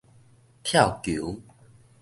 [0.63, 1.39] 跳球